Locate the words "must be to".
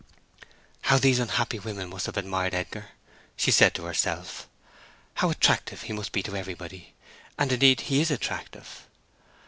5.93-6.35